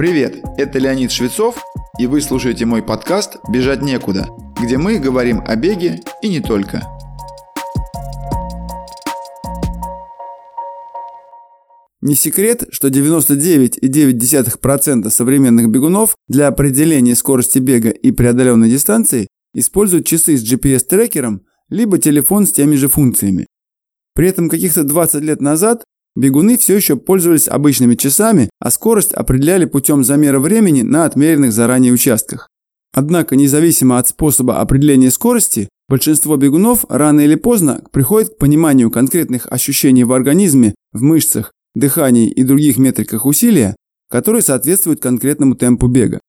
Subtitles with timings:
[0.00, 1.62] Привет, это Леонид Швецов,
[1.98, 6.88] и вы слушаете мой подкаст «Бежать некуда», где мы говорим о беге и не только.
[12.00, 20.38] Не секрет, что 99,9% современных бегунов для определения скорости бега и преодоленной дистанции используют часы
[20.38, 23.46] с GPS-трекером либо телефон с теми же функциями.
[24.14, 25.84] При этом каких-то 20 лет назад
[26.20, 31.94] Бегуны все еще пользовались обычными часами, а скорость определяли путем замера времени на отмеренных заранее
[31.94, 32.46] участках.
[32.92, 39.50] Однако, независимо от способа определения скорости, большинство бегунов рано или поздно приходит к пониманию конкретных
[39.50, 43.74] ощущений в организме, в мышцах, дыхании и других метриках усилия,
[44.10, 46.20] которые соответствуют конкретному темпу бега.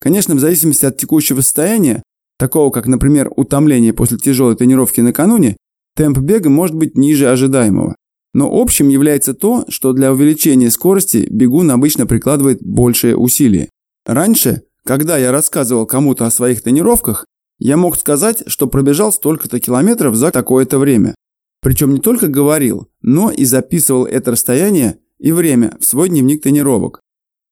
[0.00, 2.02] Конечно, в зависимости от текущего состояния,
[2.40, 5.56] такого как, например, утомление после тяжелой тренировки накануне,
[5.94, 7.94] темп бега может быть ниже ожидаемого.
[8.34, 13.70] Но общим является то, что для увеличения скорости бегун обычно прикладывает большее усилие.
[14.04, 17.26] Раньше, когда я рассказывал кому-то о своих тренировках,
[17.58, 21.14] я мог сказать, что пробежал столько-то километров за такое-то время.
[21.60, 27.00] Причем не только говорил, но и записывал это расстояние и время в свой дневник тренировок.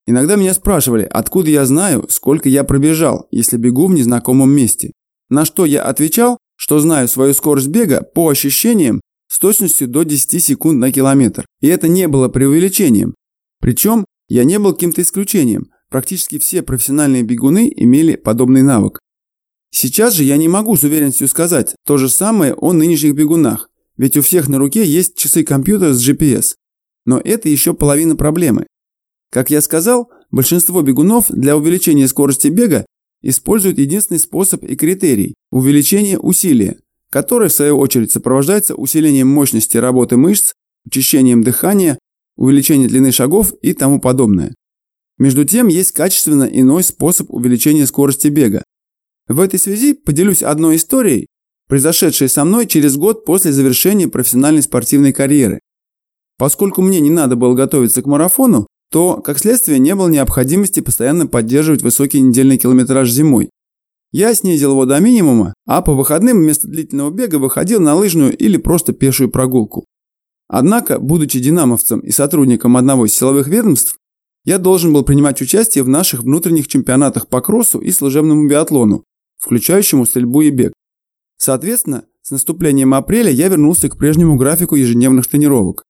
[0.07, 4.93] Иногда меня спрашивали, откуда я знаю, сколько я пробежал, если бегу в незнакомом месте.
[5.29, 10.43] На что я отвечал, что знаю свою скорость бега по ощущениям с точностью до 10
[10.43, 11.47] секунд на километр.
[11.61, 13.15] И это не было преувеличением.
[13.61, 15.71] Причем я не был каким-то исключением.
[15.91, 19.01] Практически все профессиональные бегуны имели подобный навык.
[19.71, 24.17] Сейчас же я не могу с уверенностью сказать то же самое о нынешних бегунах, ведь
[24.17, 26.55] у всех на руке есть часы-компьютер с GPS.
[27.05, 28.67] Но это еще половина проблемы.
[29.31, 32.87] Как я сказал, большинство бегунов для увеличения скорости бега
[33.23, 36.79] используют единственный способ и критерий– увеличение усилия
[37.11, 40.55] которое в свою очередь сопровождается усилением мощности работы мышц,
[40.85, 41.99] учащением дыхания,
[42.37, 44.55] увеличением длины шагов и тому подобное.
[45.19, 48.63] Между тем, есть качественно иной способ увеличения скорости бега.
[49.29, 51.27] В этой связи поделюсь одной историей,
[51.69, 55.61] произошедшей со мной через год после завершения профессиональной спортивной карьеры.
[56.39, 61.27] Поскольку мне не надо было готовиться к марафону, то, как следствие, не было необходимости постоянно
[61.27, 63.51] поддерживать высокий недельный километраж зимой.
[64.13, 68.57] Я снизил его до минимума, а по выходным вместо длительного бега выходил на лыжную или
[68.57, 69.85] просто пешую прогулку.
[70.49, 73.97] Однако, будучи динамовцем и сотрудником одного из силовых ведомств,
[74.45, 79.03] я должен был принимать участие в наших внутренних чемпионатах по кроссу и служебному биатлону,
[79.39, 80.73] включающему стрельбу и бег.
[81.37, 85.83] Соответственно, с наступлением апреля я вернулся к прежнему графику ежедневных тренировок.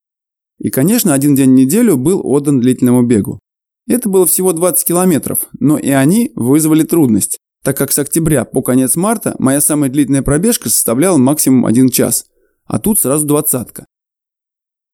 [0.57, 3.39] И, конечно, один день в неделю был отдан длительному бегу.
[3.87, 8.61] Это было всего 20 километров, но и они вызвали трудность так как с октября по
[8.61, 12.25] конец марта моя самая длительная пробежка составляла максимум 1 час,
[12.65, 13.85] а тут сразу двадцатка.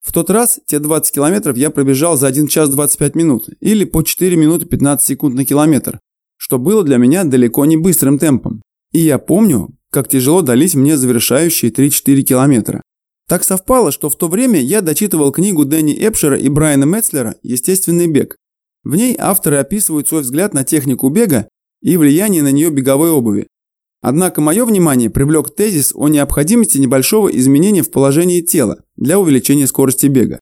[0.01, 4.03] В тот раз те 20 километров я пробежал за 1 час 25 минут или по
[4.03, 5.99] 4 минуты 15 секунд на километр,
[6.37, 8.61] что было для меня далеко не быстрым темпом.
[8.91, 12.81] И я помню, как тяжело дались мне завершающие 3-4 километра.
[13.29, 18.07] Так совпало, что в то время я дочитывал книгу Дэнни Эпшера и Брайана Метцлера «Естественный
[18.07, 18.35] бег».
[18.83, 21.47] В ней авторы описывают свой взгляд на технику бега
[21.83, 23.47] и влияние на нее беговой обуви.
[24.01, 30.07] Однако мое внимание привлек тезис о необходимости небольшого изменения в положении тела для увеличения скорости
[30.07, 30.39] бега.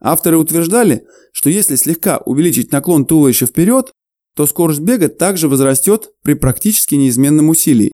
[0.00, 3.92] Авторы утверждали, что если слегка увеличить наклон туловища вперед,
[4.36, 7.92] то скорость бега также возрастет при практически неизменном усилии.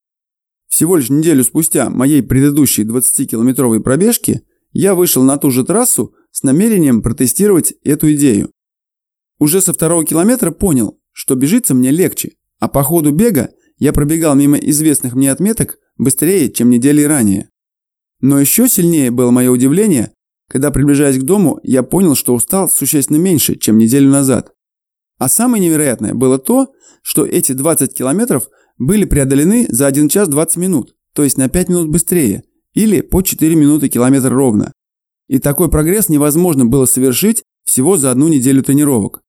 [0.68, 6.42] Всего лишь неделю спустя моей предыдущей 20-километровой пробежки я вышел на ту же трассу с
[6.42, 8.50] намерением протестировать эту идею.
[9.38, 14.34] Уже со второго километра понял, что бежится мне легче, а по ходу бега я пробегал
[14.36, 17.48] мимо известных мне отметок быстрее, чем недели ранее.
[18.20, 20.12] Но еще сильнее было мое удивление,
[20.48, 24.52] когда, приближаясь к дому, я понял, что устал существенно меньше, чем неделю назад.
[25.18, 26.72] А самое невероятное было то,
[27.02, 31.68] что эти 20 километров были преодолены за 1 час 20 минут, то есть на 5
[31.68, 32.42] минут быстрее,
[32.74, 34.72] или по 4 минуты километр ровно.
[35.28, 39.22] И такой прогресс невозможно было совершить всего за одну неделю тренировок.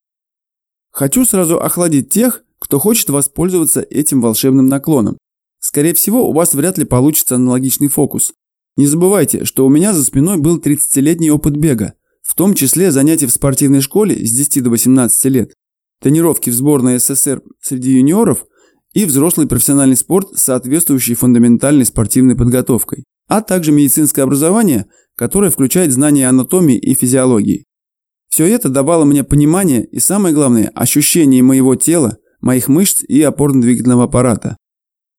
[0.91, 5.17] Хочу сразу охладить тех, кто хочет воспользоваться этим волшебным наклоном.
[5.59, 8.33] Скорее всего, у вас вряд ли получится аналогичный фокус.
[8.77, 13.25] Не забывайте, что у меня за спиной был 30-летний опыт бега, в том числе занятия
[13.25, 15.53] в спортивной школе с 10 до 18 лет,
[16.01, 18.45] тренировки в сборной СССР среди юниоров
[18.93, 24.85] и взрослый профессиональный спорт с соответствующей фундаментальной спортивной подготовкой, а также медицинское образование,
[25.15, 27.65] которое включает знания анатомии и физиологии.
[28.29, 34.03] Все это давало мне понимание и, самое главное, ощущение моего тела, моих мышц и опорно-двигательного
[34.03, 34.57] аппарата.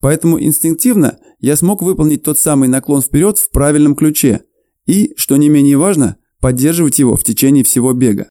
[0.01, 4.43] Поэтому инстинктивно я смог выполнить тот самый наклон вперед в правильном ключе
[4.87, 8.29] и, что не менее важно, поддерживать его в течение всего бега.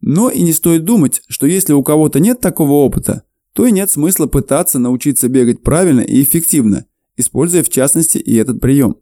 [0.00, 3.24] Но и не стоит думать, что если у кого-то нет такого опыта,
[3.54, 6.84] то и нет смысла пытаться научиться бегать правильно и эффективно,
[7.16, 8.96] используя в частности и этот прием.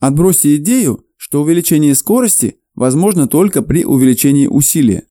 [0.00, 5.04] Отбросьте идею, что увеличение скорости возможно только при увеличении усилия.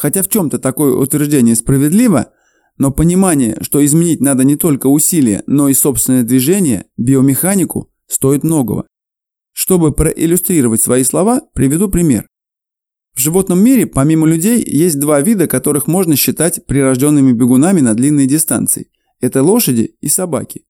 [0.00, 2.32] Хотя в чем-то такое утверждение справедливо,
[2.78, 8.86] но понимание, что изменить надо не только усилия, но и собственное движение, биомеханику, стоит многого.
[9.52, 12.26] Чтобы проиллюстрировать свои слова, приведу пример.
[13.14, 18.26] В животном мире, помимо людей, есть два вида, которых можно считать прирожденными бегунами на длинные
[18.26, 18.90] дистанции.
[19.20, 20.64] Это лошади и собаки.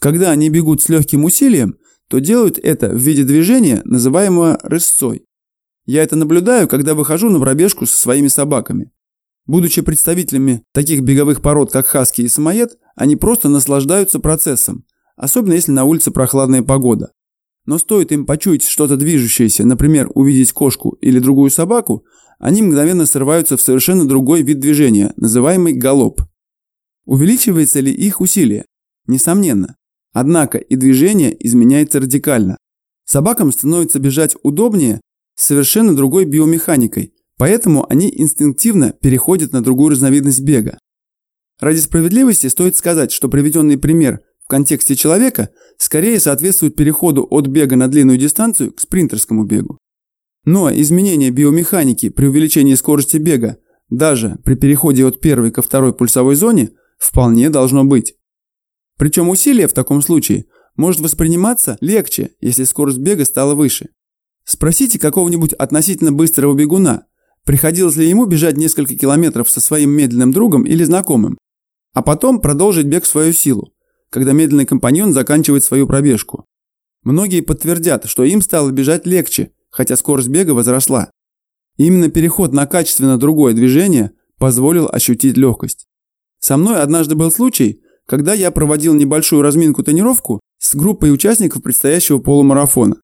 [0.00, 1.76] Когда они бегут с легким усилием,
[2.08, 5.26] то делают это в виде движения, называемого рысцой.
[5.86, 8.90] Я это наблюдаю, когда выхожу на пробежку со своими собаками.
[9.46, 14.84] Будучи представителями таких беговых пород, как хаски и самоед, они просто наслаждаются процессом,
[15.16, 17.12] особенно если на улице прохладная погода.
[17.66, 22.04] Но стоит им почуять что-то движущееся, например, увидеть кошку или другую собаку,
[22.38, 26.22] они мгновенно срываются в совершенно другой вид движения, называемый галоп.
[27.04, 28.64] Увеличивается ли их усилие?
[29.06, 29.76] Несомненно.
[30.12, 32.56] Однако и движение изменяется радикально.
[33.04, 35.00] Собакам становится бежать удобнее
[35.34, 40.78] с совершенно другой биомеханикой, поэтому они инстинктивно переходят на другую разновидность бега.
[41.60, 47.76] Ради справедливости стоит сказать, что приведенный пример в контексте человека скорее соответствует переходу от бега
[47.76, 49.78] на длинную дистанцию к спринтерскому бегу.
[50.44, 53.56] Но изменение биомеханики при увеличении скорости бега
[53.88, 58.14] даже при переходе от первой ко второй пульсовой зоне вполне должно быть.
[58.98, 60.46] Причем усилие в таком случае
[60.76, 63.88] может восприниматься легче, если скорость бега стала выше.
[64.44, 67.06] Спросите какого-нибудь относительно быстрого бегуна,
[67.44, 71.38] приходилось ли ему бежать несколько километров со своим медленным другом или знакомым,
[71.92, 73.74] а потом продолжить бег в свою силу
[74.14, 76.46] когда медленный компаньон заканчивает свою пробежку.
[77.02, 81.10] Многие подтвердят, что им стало бежать легче, хотя скорость бега возросла.
[81.76, 85.88] именно переход на качественно другое движение позволил ощутить легкость.
[86.38, 92.98] Со мной однажды был случай, когда я проводил небольшую разминку-тренировку с группой участников предстоящего полумарафона.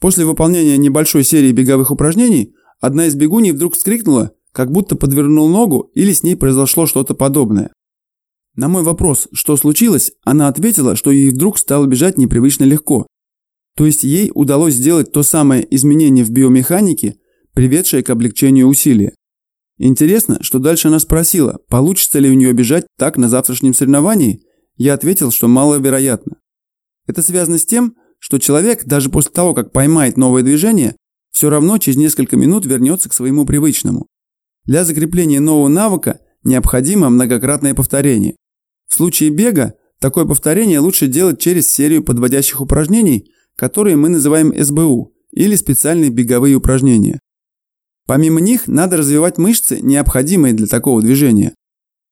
[0.00, 5.90] После выполнения небольшой серии беговых упражнений одна из бегуней вдруг вскрикнула, как будто подвернул ногу
[5.94, 7.72] или с ней произошло что-то подобное.
[8.54, 13.06] На мой вопрос, что случилось, она ответила, что ей вдруг стало бежать непривычно легко.
[13.76, 17.16] То есть ей удалось сделать то самое изменение в биомеханике,
[17.52, 19.14] приведшее к облегчению усилия.
[19.78, 24.42] Интересно, что дальше она спросила, получится ли у нее бежать так на завтрашнем соревновании.
[24.76, 26.38] Я ответил, что маловероятно.
[27.06, 30.96] Это связано с тем, что человек, даже после того, как поймает новое движение,
[31.30, 34.06] все равно через несколько минут вернется к своему привычному.
[34.64, 38.36] Для закрепления нового навыка необходимо многократное повторение.
[38.88, 45.12] В случае бега такое повторение лучше делать через серию подводящих упражнений, которые мы называем СБУ
[45.32, 47.20] или специальные беговые упражнения.
[48.06, 51.54] Помимо них надо развивать мышцы, необходимые для такого движения,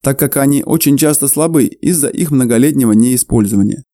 [0.03, 3.85] так как они очень часто слабы из-за их многолетнего неиспользования.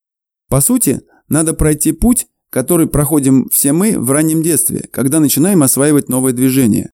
[0.48, 6.08] По сути, надо пройти путь, который проходим все мы в раннем детстве, когда начинаем осваивать
[6.08, 6.90] новые движения.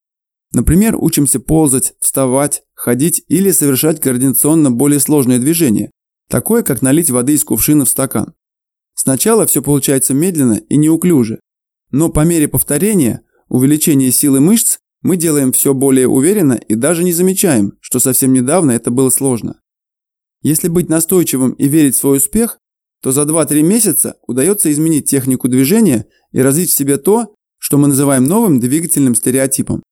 [0.53, 5.91] Например, учимся ползать, вставать, ходить или совершать координационно более сложные движения,
[6.29, 8.35] такое как налить воды из кувшина в стакан.
[8.95, 11.41] Сначала все получается медленно и неуклюже,
[11.91, 17.13] но по мере повторения, увеличения силы мышц, мы делаем все более уверенно и даже не
[17.13, 19.61] замечаем, что совсем недавно это было сложно.
[20.43, 22.59] Если быть настойчивым и верить в свой успех,
[23.03, 27.89] то за 2-3 месяца удается изменить технику движения и развить в себе то, что мы
[27.89, 29.83] называем новым двигательным стереотипом.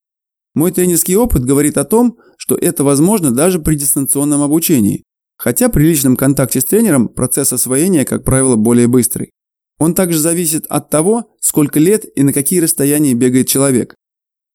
[0.53, 5.03] Мой тренерский опыт говорит о том, что это возможно даже при дистанционном обучении,
[5.37, 9.31] хотя при личном контакте с тренером процесс освоения, как правило, более быстрый.
[9.77, 13.95] Он также зависит от того, сколько лет и на какие расстояния бегает человек.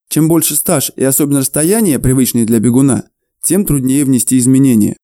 [0.08, 3.10] Чем больше стаж и особенно расстояния, привычные для бегуна,
[3.44, 4.96] тем труднее внести изменения.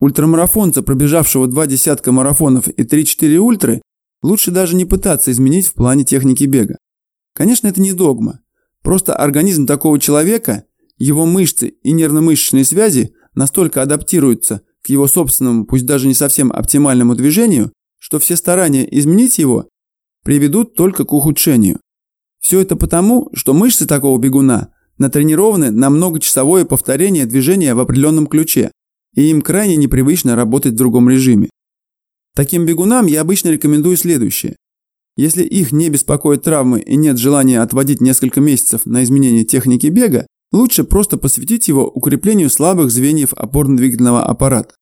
[0.00, 3.82] Ультрамарафонца, пробежавшего два десятка марафонов и 3-4 ультры,
[4.22, 6.76] лучше даже не пытаться изменить в плане техники бега.
[7.34, 8.40] Конечно, это не догма,
[8.82, 10.64] Просто организм такого человека,
[10.96, 17.14] его мышцы и нервно-мышечные связи настолько адаптируются к его собственному, пусть даже не совсем оптимальному
[17.14, 19.68] движению, что все старания изменить его
[20.24, 21.80] приведут только к ухудшению.
[22.40, 28.72] Все это потому, что мышцы такого бегуна натренированы на многочасовое повторение движения в определенном ключе,
[29.14, 31.50] и им крайне непривычно работать в другом режиме.
[32.34, 34.56] Таким бегунам я обычно рекомендую следующее.
[35.16, 40.26] Если их не беспокоят травмы и нет желания отводить несколько месяцев на изменение техники бега,
[40.52, 44.74] лучше просто посвятить его укреплению слабых звеньев опорно-двигательного аппарата.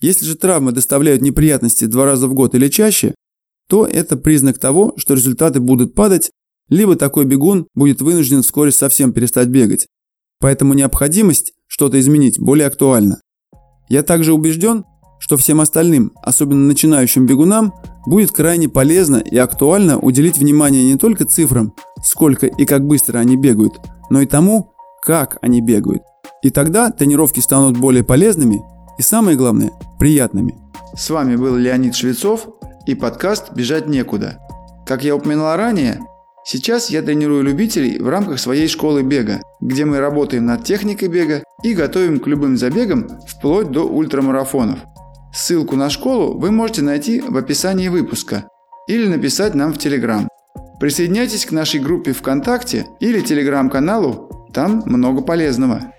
[0.00, 3.14] Если же травмы доставляют неприятности два раза в год или чаще,
[3.68, 6.30] то это признак того, что результаты будут падать,
[6.68, 9.86] либо такой бегун будет вынужден вскоре совсем перестать бегать.
[10.38, 13.20] Поэтому необходимость что-то изменить более актуальна.
[13.88, 14.84] Я также убежден,
[15.18, 17.72] что всем остальным, особенно начинающим бегунам,
[18.04, 23.36] будет крайне полезно и актуально уделить внимание не только цифрам, сколько и как быстро они
[23.36, 26.02] бегают, но и тому, как они бегают.
[26.42, 28.62] И тогда тренировки станут более полезными
[28.98, 30.56] и, самое главное, приятными.
[30.96, 32.48] С вами был Леонид Швецов
[32.86, 34.38] и подкаст «Бежать некуда».
[34.86, 36.00] Как я упоминал ранее,
[36.46, 41.42] сейчас я тренирую любителей в рамках своей школы бега, где мы работаем над техникой бега
[41.62, 44.78] и готовим к любым забегам вплоть до ультрамарафонов.
[45.34, 48.48] Ссылку на школу вы можете найти в описании выпуска
[48.88, 50.28] или написать нам в Телеграм.
[50.80, 55.92] Присоединяйтесь к нашей группе ВКонтакте или Телеграм-каналу, там много полезного.